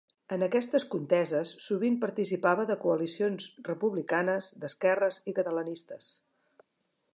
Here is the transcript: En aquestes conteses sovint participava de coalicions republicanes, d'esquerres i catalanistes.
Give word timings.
En 0.35 0.43
aquestes 0.45 0.85
conteses 0.93 1.51
sovint 1.65 1.97
participava 2.05 2.65
de 2.71 2.77
coalicions 2.87 3.47
republicanes, 3.69 4.51
d'esquerres 4.65 5.23
i 5.33 5.37
catalanistes. 5.43 6.09